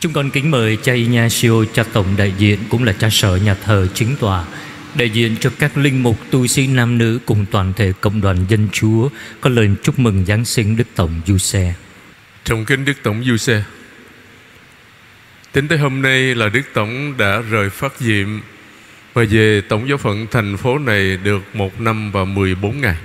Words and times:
Chúng 0.00 0.12
con 0.12 0.30
kính 0.30 0.50
mời 0.50 0.76
cha 0.76 0.92
Ignacio, 0.92 1.64
cha 1.72 1.84
tổng 1.92 2.06
đại 2.16 2.32
diện 2.38 2.58
cũng 2.70 2.84
là 2.84 2.92
cha 2.92 3.08
sở 3.10 3.36
nhà 3.36 3.54
thờ 3.54 3.86
chính 3.94 4.16
tòa 4.16 4.44
đại 4.94 5.10
diện 5.10 5.36
cho 5.40 5.50
các 5.58 5.76
linh 5.76 6.02
mục 6.02 6.16
tu 6.30 6.46
sĩ 6.46 6.66
nam 6.66 6.98
nữ 6.98 7.18
cùng 7.26 7.46
toàn 7.50 7.72
thể 7.76 7.92
cộng 8.00 8.20
đoàn 8.20 8.36
dân 8.48 8.68
chúa 8.72 9.08
có 9.40 9.50
lời 9.50 9.70
chúc 9.82 9.98
mừng 9.98 10.24
Giáng 10.24 10.44
sinh 10.44 10.76
Đức 10.76 10.84
Tổng 10.94 11.20
Du 11.26 11.38
Xe. 11.38 11.74
Trọng 12.44 12.64
kính 12.64 12.84
Đức 12.84 12.92
Tổng 13.02 13.24
Du 13.24 13.36
Xe 13.36 13.62
Tính 15.52 15.68
tới 15.68 15.78
hôm 15.78 16.02
nay 16.02 16.34
là 16.34 16.48
Đức 16.48 16.62
Tổng 16.74 17.14
đã 17.18 17.40
rời 17.50 17.70
phát 17.70 17.92
diệm 17.98 18.40
và 19.14 19.24
về 19.30 19.60
Tổng 19.68 19.88
giáo 19.88 19.98
phận 19.98 20.26
thành 20.30 20.56
phố 20.56 20.78
này 20.78 21.16
được 21.16 21.42
một 21.54 21.80
năm 21.80 22.12
và 22.12 22.24
14 22.24 22.80
ngày. 22.80 22.96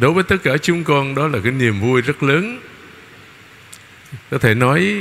Đối 0.00 0.12
với 0.12 0.24
tất 0.24 0.36
cả 0.44 0.56
chúng 0.62 0.84
con 0.84 1.14
đó 1.14 1.28
là 1.28 1.38
cái 1.44 1.52
niềm 1.52 1.80
vui 1.80 2.02
rất 2.02 2.22
lớn 2.22 2.60
có 4.30 4.38
thể 4.38 4.54
nói 4.54 4.96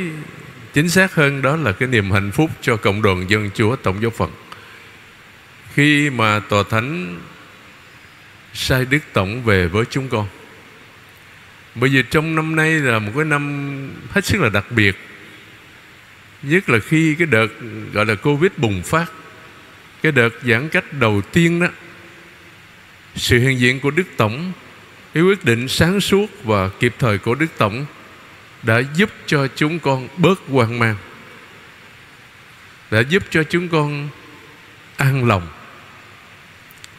chính 0.73 0.89
xác 0.89 1.15
hơn 1.15 1.41
đó 1.41 1.55
là 1.55 1.71
cái 1.71 1.87
niềm 1.87 2.11
hạnh 2.11 2.31
phúc 2.31 2.51
cho 2.61 2.77
cộng 2.77 3.01
đoàn 3.01 3.25
dân 3.29 3.49
chúa 3.53 3.75
Tổng 3.75 4.01
giáo 4.01 4.11
phận. 4.11 4.31
Khi 5.73 6.09
mà 6.09 6.39
Tòa 6.39 6.63
Thánh 6.69 7.19
sai 8.53 8.85
Đức 8.85 8.99
Tổng 9.13 9.43
về 9.43 9.67
với 9.67 9.85
chúng 9.89 10.09
con. 10.09 10.27
Bởi 11.75 11.89
vì 11.89 12.03
trong 12.09 12.35
năm 12.35 12.55
nay 12.55 12.71
là 12.71 12.99
một 12.99 13.11
cái 13.15 13.25
năm 13.25 13.73
hết 14.09 14.25
sức 14.25 14.41
là 14.41 14.49
đặc 14.49 14.71
biệt. 14.71 14.97
Nhất 16.43 16.69
là 16.69 16.79
khi 16.79 17.15
cái 17.15 17.27
đợt, 17.27 17.47
gọi 17.93 18.05
là 18.05 18.15
Covid 18.15 18.51
bùng 18.57 18.83
phát, 18.83 19.11
Cái 20.01 20.11
đợt 20.11 20.29
giãn 20.43 20.69
cách 20.69 20.93
đầu 20.93 21.21
tiên 21.21 21.59
đó, 21.59 21.67
Sự 23.15 23.39
hiện 23.39 23.59
diện 23.59 23.79
của 23.79 23.91
Đức 23.91 24.07
Tổng, 24.17 24.51
cái 25.13 25.23
quyết 25.23 25.45
định 25.45 25.67
sáng 25.67 26.01
suốt 26.01 26.27
và 26.43 26.69
kịp 26.79 26.95
thời 26.99 27.17
của 27.17 27.35
Đức 27.35 27.47
Tổng 27.57 27.85
đã 28.63 28.81
giúp 28.95 29.09
cho 29.25 29.47
chúng 29.55 29.79
con 29.79 30.07
bớt 30.17 30.39
hoang 30.47 30.79
mang, 30.79 30.95
đã 32.91 32.99
giúp 32.99 33.23
cho 33.29 33.43
chúng 33.43 33.69
con 33.69 34.09
an 34.97 35.27
lòng. 35.27 35.47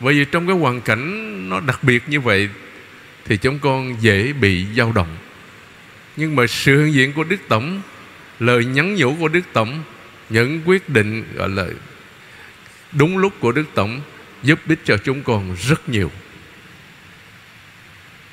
Bởi 0.01 0.15
vì 0.15 0.25
trong 0.25 0.47
cái 0.47 0.57
hoàn 0.57 0.81
cảnh 0.81 1.49
nó 1.49 1.61
đặc 1.61 1.85
biệt 1.85 2.03
như 2.09 2.21
vậy 2.21 2.49
thì 3.25 3.37
chúng 3.37 3.59
con 3.59 3.97
dễ 4.01 4.33
bị 4.33 4.67
dao 4.77 4.93
động. 4.93 5.17
Nhưng 6.17 6.37
mà 6.37 6.47
sự 6.47 6.85
hiện 6.85 6.95
diện 6.95 7.13
của 7.13 7.25
Đức 7.25 7.41
Tổng, 7.49 7.83
lời 8.41 8.65
nhắn 8.65 8.95
nhủ 8.95 9.17
của 9.21 9.29
Đức 9.29 9.45
Tổng, 9.53 9.83
những 10.31 10.63
quyết 10.65 10.89
định, 10.89 11.25
gọi 11.35 11.49
là, 11.49 11.67
đúng 12.93 13.19
lúc 13.19 13.33
của 13.41 13.53
Đức 13.53 13.65
Tổng 13.75 14.01
giúp 14.43 14.59
ích 14.69 14.79
cho 14.85 14.97
chúng 14.97 15.23
con 15.23 15.57
rất 15.69 15.89
nhiều 15.89 16.11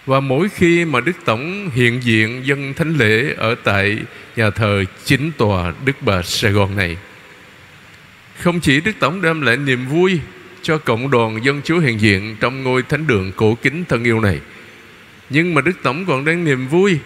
và 0.05 0.19
mỗi 0.19 0.49
khi 0.49 0.85
mà 0.85 0.99
Đức 1.01 1.15
Tổng 1.25 1.69
hiện 1.73 2.03
diện 2.03 2.45
dân 2.45 2.73
thánh 2.73 2.97
lễ 2.97 3.33
ở 3.37 3.55
tại 3.63 3.97
nhà 4.35 4.49
thờ 4.49 4.83
chính 5.05 5.31
tòa 5.37 5.73
Đức 5.85 5.95
Bà 6.01 6.21
Sài 6.21 6.51
Gòn 6.51 6.75
này, 6.75 6.97
Không 8.39 8.59
chỉ 8.59 8.81
Đức 8.81 8.91
Tổng 8.99 9.21
đem 9.21 9.41
lại 9.41 9.57
niềm 9.57 9.87
vui 9.87 10.19
cho 10.61 10.77
cộng 10.77 11.11
đoàn 11.11 11.39
dân 11.43 11.61
chúa 11.63 11.79
hiện 11.79 12.01
diện 12.01 12.35
trong 12.39 12.63
ngôi 12.63 12.83
thánh 12.83 13.07
đường 13.07 13.31
cổ 13.35 13.57
kính 13.61 13.85
thân 13.89 14.03
yêu 14.03 14.21
này, 14.21 14.39
Nhưng 15.29 15.53
mà 15.53 15.61
Đức 15.61 15.77
Tổng 15.83 16.05
còn 16.05 16.25
đem 16.25 16.43
niềm 16.43 16.67
vui 16.67 16.99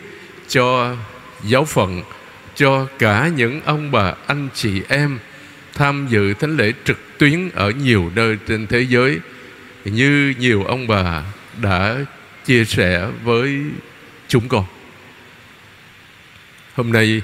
cho 0.48 0.96
giáo 1.44 1.66
phận, 1.66 2.02
Cho 2.56 2.88
cả 3.00 3.32
những 3.36 3.62
ông 3.66 3.92
bà, 3.92 4.14
anh 4.28 4.48
chị, 4.54 4.82
em 4.88 5.20
tham 5.74 6.08
dự 6.10 6.34
thánh 6.34 6.58
lễ 6.58 6.74
trực 6.86 7.00
tuyến 7.18 7.50
ở 7.54 7.70
nhiều 7.70 8.12
nơi 8.16 8.38
trên 8.48 8.68
thế 8.68 8.86
giới, 8.90 9.20
Như 9.86 10.34
nhiều 10.40 10.64
ông 10.64 10.88
bà 10.88 11.24
đã 11.62 11.98
chia 12.46 12.66
sẻ 12.66 13.08
với 13.24 13.62
chúng 14.28 14.48
con. 14.48 14.66
Hôm 16.76 16.92
nay, 16.92 17.22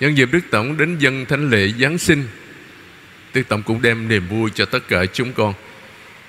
nhân 0.00 0.16
dịp 0.16 0.28
đức 0.32 0.40
tổng 0.50 0.76
đến 0.76 0.98
dân 0.98 1.26
thánh 1.26 1.50
lễ 1.50 1.72
giáng 1.80 1.98
sinh, 1.98 2.28
đức 3.34 3.42
tổng 3.48 3.62
cũng 3.62 3.82
đem 3.82 4.08
niềm 4.08 4.28
vui 4.28 4.50
cho 4.54 4.64
tất 4.64 4.88
cả 4.88 5.06
chúng 5.12 5.32
con. 5.32 5.54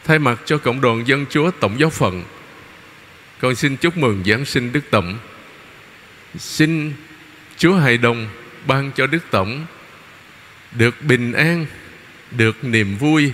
Thay 0.05 0.19
mặt 0.19 0.41
cho 0.45 0.57
cộng 0.57 0.81
đoàn 0.81 1.07
dân 1.07 1.25
chúa 1.29 1.51
tổng 1.51 1.79
giáo 1.79 1.89
phận, 1.89 2.23
con 3.39 3.55
xin 3.55 3.77
chúc 3.77 3.97
mừng 3.97 4.23
giáng 4.25 4.45
sinh 4.45 4.71
đức 4.71 4.83
tổng. 4.89 5.17
Xin 6.37 6.93
chúa 7.57 7.75
hài 7.75 7.97
đồng 7.97 8.27
ban 8.67 8.91
cho 8.91 9.07
đức 9.07 9.23
tổng 9.31 9.65
được 10.71 11.01
bình 11.01 11.33
an, 11.33 11.65
được 12.31 12.63
niềm 12.63 12.97
vui 12.97 13.31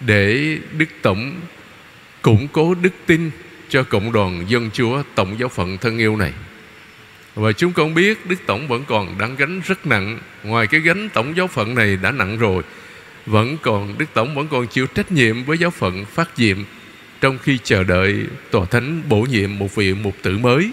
để 0.00 0.58
đức 0.78 0.88
tổng 1.02 1.40
củng 2.22 2.48
cố 2.48 2.74
đức 2.74 2.92
tin 3.06 3.30
cho 3.68 3.82
cộng 3.82 4.12
đoàn 4.12 4.44
dân 4.48 4.70
chúa 4.72 5.02
tổng 5.14 5.36
giáo 5.38 5.48
phận 5.48 5.78
thân 5.78 5.98
yêu 5.98 6.16
này. 6.16 6.32
Và 7.34 7.52
chúng 7.52 7.72
con 7.72 7.94
biết 7.94 8.26
Đức 8.26 8.36
Tổng 8.46 8.68
vẫn 8.68 8.84
còn 8.88 9.18
đang 9.18 9.36
gánh 9.36 9.60
rất 9.66 9.86
nặng. 9.86 10.18
Ngoài 10.44 10.66
cái 10.66 10.80
gánh 10.80 11.08
tổng 11.08 11.36
giáo 11.36 11.46
phận 11.46 11.74
này 11.74 11.96
đã 12.02 12.10
nặng 12.10 12.38
rồi, 12.38 12.62
Vẫn 13.26 13.56
còn, 13.62 13.98
Đức 13.98 14.06
Tổng 14.14 14.34
vẫn 14.34 14.48
còn 14.48 14.66
chịu 14.66 14.86
trách 14.86 15.12
nhiệm 15.12 15.44
với 15.44 15.58
giáo 15.58 15.70
phận 15.70 16.04
phát 16.04 16.30
diệm 16.36 16.58
Trong 17.20 17.38
khi 17.38 17.58
chờ 17.64 17.84
đợi 17.84 18.26
Tòa 18.50 18.66
Thánh 18.66 19.02
bổ 19.08 19.20
nhiệm 19.20 19.58
một 19.58 19.74
vị 19.74 19.94
mục 19.94 20.16
tử 20.22 20.38
mới. 20.38 20.70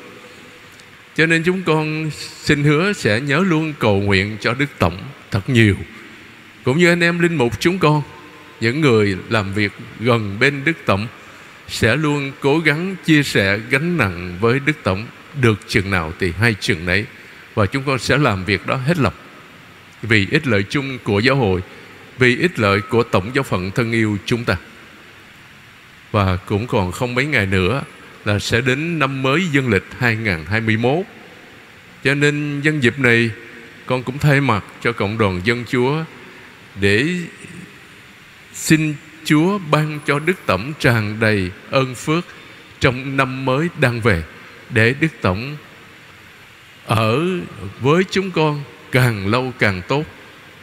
Cho 1.15 1.25
nên 1.25 1.43
chúng 1.43 1.63
con 1.63 2.09
xin 2.43 2.63
hứa 2.63 2.93
sẽ 2.93 3.21
nhớ 3.21 3.43
luôn 3.47 3.73
cầu 3.79 3.95
nguyện 3.99 4.37
cho 4.41 4.53
Đức 4.53 4.69
Tổng 4.79 4.97
thật 5.31 5.49
nhiều. 5.49 5.75
Cũng 6.63 6.77
như 6.77 6.89
anh 6.89 7.03
em 7.03 7.19
linh 7.19 7.35
mục 7.35 7.59
chúng 7.59 7.79
con, 7.79 8.01
Những 8.61 8.81
người 8.81 9.17
làm 9.29 9.53
việc 9.53 9.71
gần 9.99 10.37
bên 10.39 10.63
Đức 10.65 10.77
Tổng 10.85 11.07
sẽ 11.67 11.95
luôn 11.95 12.31
cố 12.39 12.59
gắng 12.59 12.95
chia 13.05 13.23
sẻ 13.23 13.59
gánh 13.69 13.97
nặng 13.97 14.37
với 14.39 14.59
Đức 14.59 14.77
Tổng. 14.83 15.05
Được 15.41 15.59
chừng 15.67 15.91
nào 15.91 16.13
thì 16.19 16.33
hay 16.39 16.55
chừng 16.59 16.85
nấy. 16.85 17.05
Và 17.55 17.65
chúng 17.65 17.83
con 17.83 17.99
sẽ 17.99 18.17
làm 18.17 18.45
việc 18.45 18.67
đó 18.67 18.75
hết 18.75 18.97
lòng. 18.97 19.13
Vì 20.01 20.27
ích 20.31 20.47
lợi 20.47 20.63
chung 20.63 20.97
của 21.03 21.19
giáo 21.19 21.35
hội, 21.35 21.61
vì 22.17 22.37
ích 22.37 22.59
lợi 22.59 22.81
của 22.81 23.03
tổng 23.03 23.31
giáo 23.33 23.43
phận 23.43 23.71
thân 23.71 23.91
yêu 23.91 24.17
chúng 24.25 24.43
ta. 24.43 24.55
Và 26.11 26.37
cũng 26.37 26.67
còn 26.67 26.91
không 26.91 27.15
mấy 27.15 27.25
ngày 27.25 27.45
nữa 27.45 27.81
là 28.25 28.39
sẽ 28.39 28.61
đến 28.61 28.99
năm 28.99 29.23
mới 29.23 29.47
dân 29.51 29.69
lịch 29.69 29.85
2021 29.99 31.05
cho 32.05 32.15
nên 32.15 32.61
nhân 32.61 32.83
dịp 32.83 32.99
này, 32.99 33.29
con 33.85 34.03
cũng 34.03 34.17
thay 34.17 34.41
mặt 34.41 34.63
cho 34.83 34.91
cộng 34.91 35.17
đoàn 35.17 35.41
dân 35.43 35.65
chúa 35.67 36.03
để 36.81 37.05
xin 38.53 38.95
Chúa 39.25 39.57
ban 39.71 39.99
cho 40.05 40.19
Đức 40.19 40.37
Tổng 40.45 40.73
tràn 40.79 41.19
đầy 41.19 41.51
ơn 41.71 41.95
phước 41.95 42.25
trong 42.79 43.17
năm 43.17 43.45
mới 43.45 43.69
đang 43.79 44.01
về, 44.01 44.23
để 44.69 44.95
Đức 44.99 45.11
Tổng 45.21 45.57
ở 46.85 47.25
với 47.79 48.03
chúng 48.11 48.31
con 48.31 48.63
càng 48.91 49.27
lâu 49.27 49.53
càng 49.59 49.81
tốt 49.87 50.03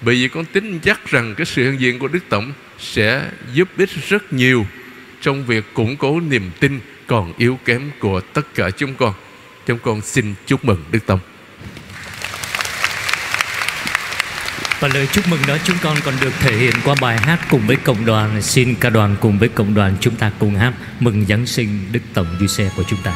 bởi 0.01 0.15
vì 0.15 0.29
con 0.29 0.45
tin 0.45 0.81
chắc 0.81 1.07
rằng 1.07 1.35
cái 1.35 1.47
sự 1.47 1.63
hiện 1.63 1.81
diện 1.81 1.99
của 1.99 2.09
Đức 2.09 2.25
Tổng 2.29 2.53
sẽ 2.79 3.31
giúp 3.53 3.69
ích 3.77 3.91
rất 4.09 4.33
nhiều 4.33 4.67
trong 5.21 5.45
việc 5.47 5.65
củng 5.75 5.97
cố 5.97 6.21
niềm 6.21 6.51
tin 6.61 6.81
còn 7.07 7.33
yếu 7.39 7.59
kém 7.65 7.91
của 7.99 8.21
tất 8.21 8.55
cả 8.55 8.71
chúng 8.71 8.95
con. 8.95 9.15
Chúng 9.67 9.79
con 9.79 10.01
xin 10.01 10.35
chúc 10.47 10.65
mừng 10.65 10.85
Đức 10.91 11.07
Tổng. 11.07 11.21
Và 14.83 14.89
lời 14.95 15.09
chúc 15.13 15.29
mừng 15.29 15.41
đó 15.49 15.57
chúng 15.65 15.77
con 15.83 15.97
còn 16.05 16.15
được 16.21 16.33
thể 16.41 16.57
hiện 16.57 16.75
qua 16.85 16.95
bài 17.01 17.19
hát 17.19 17.41
cùng 17.51 17.67
với 17.67 17.77
cộng 17.77 18.05
đoàn. 18.05 18.43
Xin 18.43 18.75
ca 18.75 18.91
đoàn 18.91 19.17
cùng 19.21 19.39
với 19.39 19.49
cộng 19.49 19.75
đoàn 19.75 19.97
chúng 20.01 20.17
ta 20.17 20.31
cùng 20.39 20.55
hát 20.55 20.73
Mừng 21.01 21.27
Giáng 21.29 21.47
sinh 21.47 21.93
Đức 21.93 22.01
Tổng 22.15 22.27
Du 22.41 22.47
Xe 22.47 22.71
của 22.77 22.83
chúng 22.89 22.99
ta. 23.03 23.15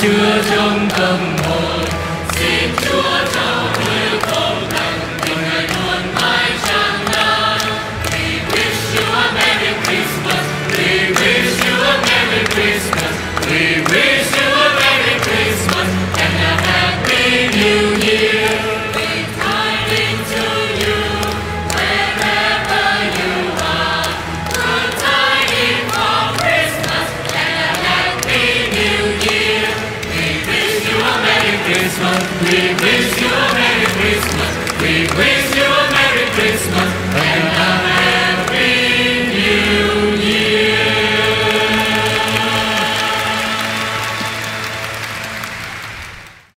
Chứa 0.00 0.42
trong 0.50 0.88
tâm 0.98 1.35
We 32.16 32.72
wish 32.82 33.20
you 33.20 33.28
a 33.28 33.46
Merry 33.54 33.86
Christmas. 33.98 34.52
We 34.80 34.94
wish 35.18 35.56
you 35.56 35.64
a 35.64 35.82
Merry 35.92 36.26
Christmas 36.32 36.90
and 37.12 37.44
a 37.44 37.82
Merry 37.84 37.95